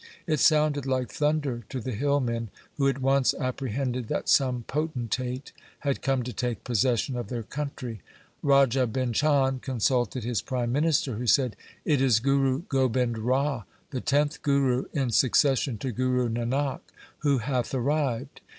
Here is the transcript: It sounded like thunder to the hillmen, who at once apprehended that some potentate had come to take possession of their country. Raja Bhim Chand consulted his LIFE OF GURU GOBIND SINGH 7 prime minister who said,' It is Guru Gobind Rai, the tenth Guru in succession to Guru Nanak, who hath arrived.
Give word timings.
It 0.25 0.39
sounded 0.39 0.87
like 0.87 1.11
thunder 1.11 1.63
to 1.69 1.79
the 1.79 1.91
hillmen, 1.91 2.49
who 2.77 2.87
at 2.87 3.01
once 3.01 3.35
apprehended 3.35 4.07
that 4.07 4.29
some 4.29 4.63
potentate 4.63 5.51
had 5.81 6.01
come 6.01 6.23
to 6.23 6.33
take 6.33 6.63
possession 6.63 7.15
of 7.15 7.27
their 7.27 7.43
country. 7.43 8.01
Raja 8.41 8.87
Bhim 8.87 9.13
Chand 9.13 9.61
consulted 9.61 10.23
his 10.23 10.41
LIFE 10.41 10.41
OF 10.41 10.49
GURU 10.49 10.57
GOBIND 10.57 10.85
SINGH 10.85 10.95
7 10.95 11.13
prime 11.13 11.15
minister 11.15 11.15
who 11.17 11.27
said,' 11.27 11.55
It 11.93 12.01
is 12.01 12.19
Guru 12.19 12.61
Gobind 12.63 13.17
Rai, 13.19 13.61
the 13.91 14.01
tenth 14.01 14.41
Guru 14.41 14.85
in 14.91 15.11
succession 15.11 15.77
to 15.77 15.91
Guru 15.91 16.29
Nanak, 16.29 16.79
who 17.19 17.37
hath 17.37 17.71
arrived. 17.75 18.41